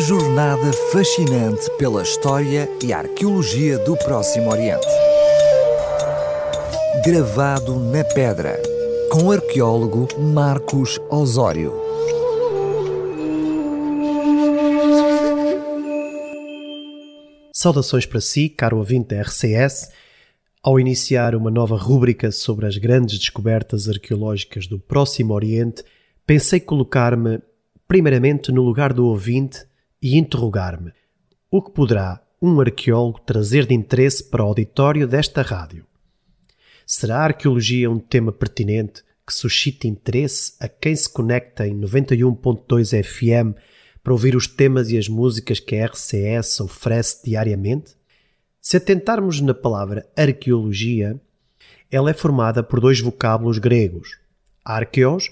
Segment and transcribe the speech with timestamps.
[0.00, 4.86] Jornada fascinante pela história e arqueologia do Próximo Oriente.
[7.04, 8.58] Gravado na pedra,
[9.12, 11.74] com o arqueólogo Marcos Osório.
[17.52, 19.90] Saudações para si, caro ouvinte da RCS.
[20.62, 25.84] Ao iniciar uma nova rúbrica sobre as grandes descobertas arqueológicas do Próximo Oriente,
[26.26, 27.42] pensei colocar-me
[27.86, 29.68] primeiramente no lugar do ouvinte
[30.02, 30.92] e interrogar-me:
[31.50, 35.86] o que poderá um arqueólogo trazer de interesse para o auditório desta rádio?
[36.86, 43.04] Será a arqueologia um tema pertinente que suscite interesse a quem se conecta em 91.2
[43.04, 43.56] FM
[44.02, 47.94] para ouvir os temas e as músicas que a RCS oferece diariamente?
[48.60, 51.20] Se atentarmos na palavra arqueologia,
[51.90, 54.18] ela é formada por dois vocábulos gregos:
[54.64, 55.30] arqueos,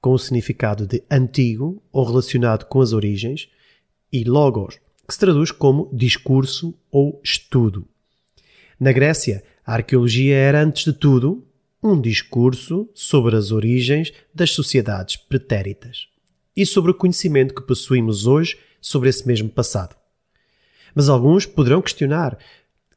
[0.00, 3.48] com o significado de antigo ou relacionado com as origens,
[4.12, 7.86] e logos, que se traduz como discurso ou estudo.
[8.78, 11.46] Na Grécia, a arqueologia era, antes de tudo,
[11.82, 16.08] um discurso sobre as origens das sociedades pretéritas
[16.56, 19.96] e sobre o conhecimento que possuímos hoje sobre esse mesmo passado.
[20.94, 22.38] Mas alguns poderão questionar: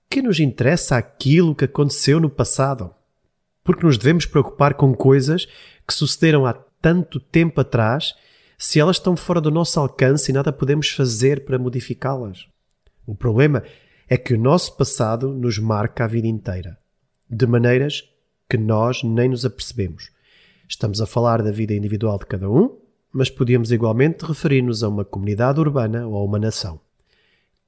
[0.09, 2.93] que nos interessa aquilo que aconteceu no passado?
[3.63, 5.47] Porque nos devemos preocupar com coisas
[5.87, 8.13] que sucederam há tanto tempo atrás,
[8.57, 12.47] se elas estão fora do nosso alcance e nada podemos fazer para modificá-las.
[13.05, 13.63] O problema
[14.07, 16.77] é que o nosso passado nos marca a vida inteira,
[17.29, 18.03] de maneiras
[18.49, 20.11] que nós nem nos apercebemos.
[20.67, 22.77] Estamos a falar da vida individual de cada um,
[23.11, 26.79] mas podíamos igualmente referir-nos a uma comunidade urbana ou a uma nação.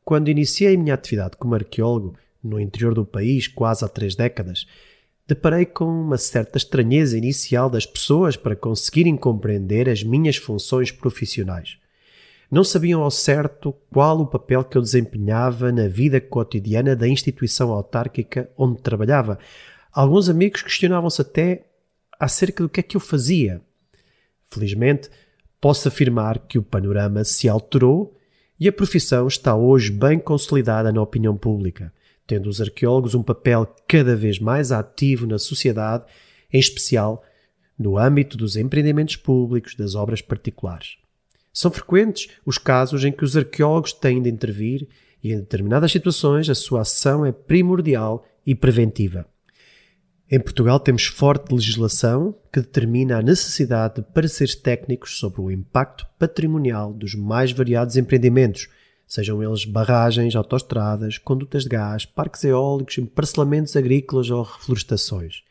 [0.03, 4.66] Quando iniciei a minha atividade como arqueólogo no interior do país, quase há três décadas,
[5.28, 11.78] deparei com uma certa estranheza inicial das pessoas para conseguirem compreender as minhas funções profissionais.
[12.52, 17.72] Não sabiam ao certo qual o papel que eu desempenhava na vida cotidiana da instituição
[17.72, 19.39] autárquica onde trabalhava.
[19.92, 21.66] Alguns amigos questionavam-se até
[22.20, 23.61] acerca do que é que eu fazia.
[24.45, 25.10] Felizmente,
[25.60, 28.16] posso afirmar que o panorama se alterou
[28.60, 31.92] e a profissão está hoje bem consolidada na opinião pública
[32.27, 36.05] tendo os arqueólogos um papel cada vez mais ativo na sociedade,
[36.52, 37.23] em especial
[37.77, 40.97] no âmbito dos empreendimentos públicos, das obras particulares.
[41.52, 44.87] São frequentes os casos em que os arqueólogos têm de intervir
[45.23, 49.25] e, em determinadas situações, a sua ação é primordial e preventiva.
[50.30, 56.07] Em Portugal temos forte legislação que determina a necessidade de pareceres técnicos sobre o impacto
[56.17, 58.67] patrimonial dos mais variados empreendimentos,
[59.08, 65.43] sejam eles barragens, autoestradas, condutas de gás, parques eólicos, parcelamentos agrícolas ou reflorestações.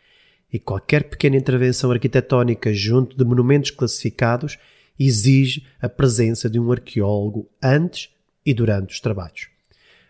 [0.53, 4.59] E qualquer pequena intervenção arquitetónica junto de monumentos classificados
[4.98, 8.10] exige a presença de um arqueólogo antes
[8.44, 9.48] e durante os trabalhos.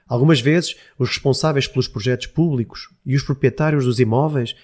[0.06, 4.54] Algumas vezes, os responsáveis pelos projetos públicos e os proprietários dos imóveis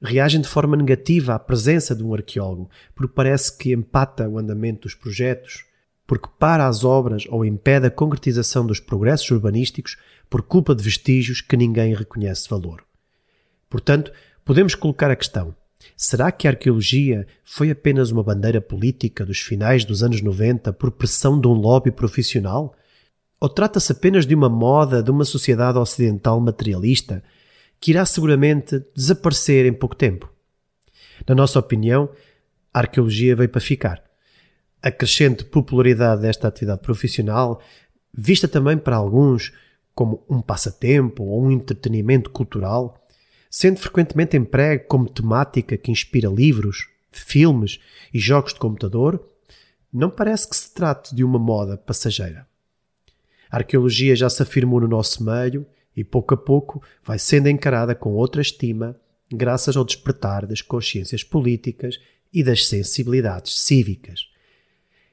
[0.00, 4.82] reagem de forma negativa à presença de um arqueólogo, porque parece que empata o andamento
[4.82, 5.64] dos projetos
[6.06, 9.96] porque para as obras ou impede a concretização dos progressos urbanísticos
[10.28, 12.84] por culpa de vestígios que ninguém reconhece valor.
[13.70, 14.12] Portanto,
[14.44, 15.54] podemos colocar a questão:
[15.96, 20.90] será que a arqueologia foi apenas uma bandeira política dos finais dos anos 90 por
[20.90, 22.74] pressão de um lobby profissional?
[23.40, 27.22] Ou trata-se apenas de uma moda de uma sociedade ocidental materialista
[27.80, 30.32] que irá seguramente desaparecer em pouco tempo?
[31.28, 32.08] Na nossa opinião,
[32.72, 34.02] a arqueologia veio para ficar
[34.84, 37.58] a crescente popularidade desta atividade profissional,
[38.12, 39.50] vista também para alguns
[39.94, 43.02] como um passatempo ou um entretenimento cultural,
[43.48, 47.80] sendo frequentemente emprego como temática que inspira livros, filmes
[48.12, 49.26] e jogos de computador,
[49.90, 52.46] não parece que se trate de uma moda passageira.
[53.50, 55.66] A arqueologia já se afirmou no nosso meio
[55.96, 59.00] e pouco a pouco vai sendo encarada com outra estima,
[59.32, 61.98] graças ao despertar das consciências políticas
[62.30, 64.33] e das sensibilidades cívicas.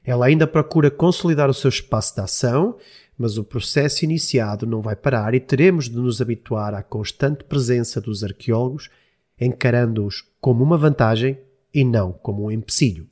[0.04, 2.76] Ela ainda procura consolidar o seu espaço de ação,
[3.16, 8.00] mas o processo iniciado não vai parar e teremos de nos habituar à constante presença
[8.00, 8.88] dos arqueólogos,
[9.40, 11.38] encarando-os como uma vantagem
[11.72, 13.08] e não como um empecilho.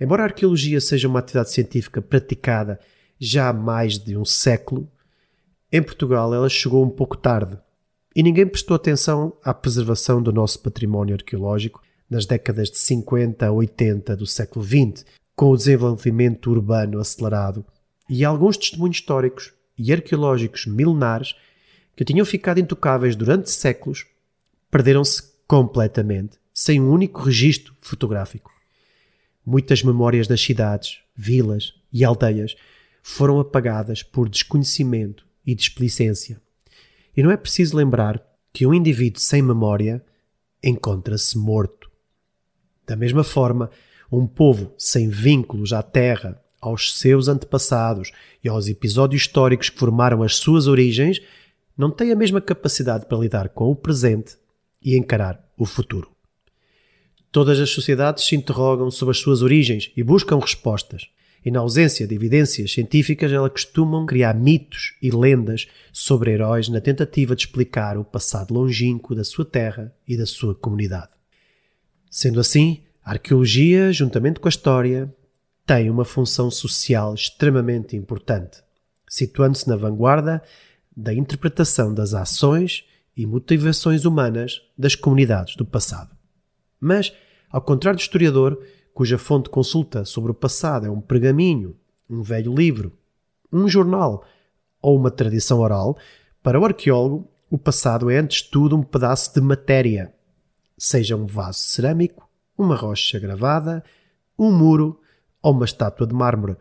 [0.00, 2.78] Embora a arqueologia seja uma atividade científica praticada
[3.18, 4.88] já há mais de um século,
[5.72, 7.58] em Portugal ela chegou um pouco tarde
[8.14, 13.52] e ninguém prestou atenção à preservação do nosso património arqueológico nas décadas de 50 a
[13.52, 15.04] 80 do século XX,
[15.38, 17.64] com o desenvolvimento urbano acelerado
[18.10, 21.36] e alguns testemunhos históricos e arqueológicos milenares
[21.94, 24.04] que tinham ficado intocáveis durante séculos
[24.68, 28.50] perderam-se completamente, sem um único registro fotográfico.
[29.46, 32.56] Muitas memórias das cidades, vilas e aldeias
[33.00, 36.42] foram apagadas por desconhecimento e displicência.
[37.16, 38.20] E não é preciso lembrar
[38.52, 40.04] que um indivíduo sem memória
[40.60, 41.88] encontra-se morto.
[42.84, 43.70] Da mesma forma,
[44.10, 48.10] um povo sem vínculos à terra, aos seus antepassados
[48.42, 51.20] e aos episódios históricos que formaram as suas origens,
[51.76, 54.36] não tem a mesma capacidade para lidar com o presente
[54.82, 56.10] e encarar o futuro.
[57.30, 61.08] Todas as sociedades se interrogam sobre as suas origens e buscam respostas.
[61.44, 66.80] E na ausência de evidências científicas, elas costumam criar mitos e lendas sobre heróis na
[66.80, 71.10] tentativa de explicar o passado longínquo da sua terra e da sua comunidade.
[72.10, 75.10] Sendo assim, a arqueologia, juntamente com a história,
[75.64, 78.62] tem uma função social extremamente importante,
[79.08, 80.42] situando-se na vanguarda
[80.94, 82.84] da interpretação das ações
[83.16, 86.14] e motivações humanas das comunidades do passado.
[86.78, 87.10] Mas,
[87.50, 88.62] ao contrário do historiador,
[88.92, 91.78] cuja fonte de consulta sobre o passado é um pergaminho,
[92.10, 92.92] um velho livro,
[93.50, 94.22] um jornal
[94.82, 95.96] ou uma tradição oral,
[96.42, 100.12] para o arqueólogo, o passado é antes de tudo um pedaço de matéria,
[100.76, 102.27] seja um vaso cerâmico,
[102.58, 103.84] uma rocha gravada,
[104.36, 105.00] um muro
[105.40, 106.56] ou uma estátua de mármore,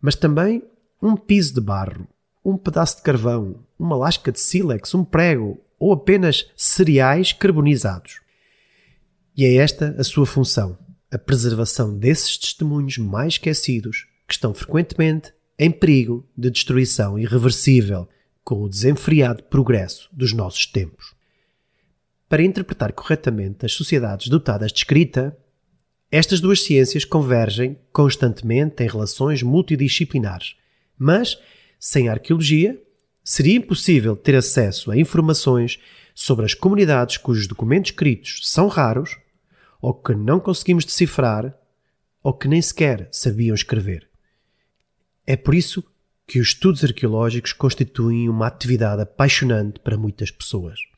[0.00, 0.64] mas também
[1.00, 2.08] um piso de barro,
[2.44, 8.20] um pedaço de carvão, uma lasca de sílex, um prego ou apenas cereais carbonizados.
[9.36, 10.78] E é esta a sua função,
[11.10, 18.08] a preservação desses testemunhos mais esquecidos que estão frequentemente em perigo de destruição irreversível
[18.44, 21.14] com o desenfreado progresso dos nossos tempos.
[22.32, 25.36] Para interpretar corretamente as sociedades dotadas de escrita,
[26.10, 30.56] estas duas ciências convergem constantemente em relações multidisciplinares,
[30.96, 31.38] mas
[31.78, 32.82] sem arqueologia,
[33.22, 35.78] seria impossível ter acesso a informações
[36.14, 39.18] sobre as comunidades cujos documentos escritos são raros,
[39.78, 41.54] ou que não conseguimos decifrar,
[42.22, 44.08] ou que nem sequer sabiam escrever.
[45.26, 45.84] É por isso
[46.26, 50.91] que os estudos arqueológicos constituem uma atividade apaixonante para muitas pessoas.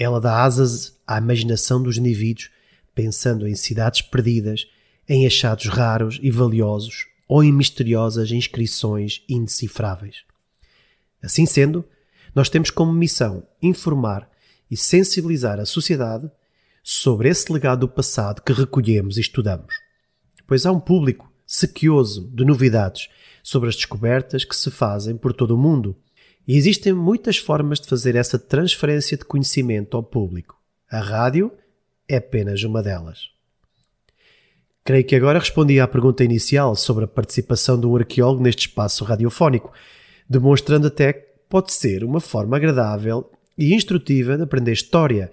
[0.00, 2.48] Ela dá asas à imaginação dos indivíduos,
[2.94, 4.66] pensando em cidades perdidas,
[5.06, 10.24] em achados raros e valiosos ou em misteriosas inscrições indecifráveis.
[11.22, 11.84] Assim sendo,
[12.34, 14.26] nós temos como missão informar
[14.70, 16.30] e sensibilizar a sociedade
[16.82, 19.74] sobre esse legado do passado que recolhemos e estudamos.
[20.46, 23.10] Pois há um público sequioso de novidades
[23.42, 25.94] sobre as descobertas que se fazem por todo o mundo.
[26.50, 30.60] E existem muitas formas de fazer essa transferência de conhecimento ao público.
[30.90, 31.52] A rádio
[32.08, 33.28] é apenas uma delas.
[34.82, 39.04] Creio que agora respondi à pergunta inicial sobre a participação de um arqueólogo neste espaço
[39.04, 39.72] radiofónico,
[40.28, 45.30] demonstrando até que pode ser uma forma agradável e instrutiva de aprender história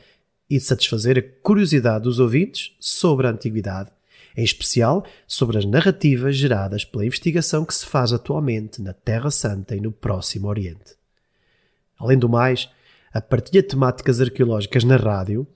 [0.48, 3.90] e de satisfazer a curiosidade dos ouvintes sobre a antiguidade,
[4.38, 9.75] em especial sobre as narrativas geradas pela investigação que se faz atualmente na Terra Santa
[9.75, 10.97] e no Próximo Oriente.
[11.98, 12.70] Além do mais,
[13.14, 15.48] a partilha de temáticas arqueológicas na rádio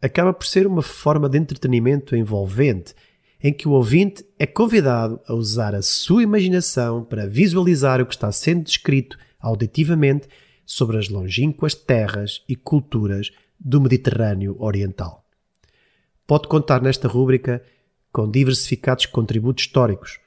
[0.00, 2.94] acaba por ser uma forma de entretenimento envolvente
[3.42, 8.14] em que o ouvinte é convidado a usar a sua imaginação para visualizar o que
[8.14, 10.28] está sendo descrito auditivamente
[10.66, 15.24] sobre as longínquas terras e culturas do Mediterrâneo Oriental.
[16.26, 17.62] Pode contar nesta rúbrica
[18.12, 20.20] com diversificados contributos históricos,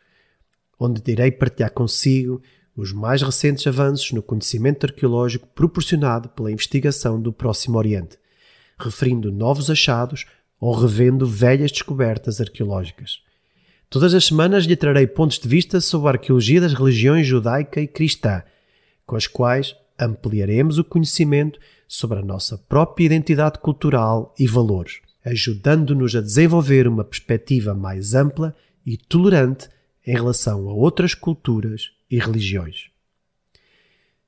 [0.80, 2.42] onde irei partilhar consigo
[2.76, 8.18] os mais recentes avanços no conhecimento arqueológico proporcionado pela investigação do Próximo Oriente,
[8.80, 10.26] referindo novos achados
[10.60, 13.22] ou revendo velhas descobertas arqueológicas.
[13.90, 17.88] Todas as semanas lhe trarei pontos de vista sobre a arqueologia das religiões judaica e
[17.88, 18.42] cristã,
[19.06, 26.16] com as quais ampliaremos o conhecimento sobre a nossa própria identidade cultural e valores, ajudando-nos
[26.16, 29.70] a desenvolver uma perspectiva mais ampla e tolerante
[30.06, 32.90] em relação a outras culturas e religiões.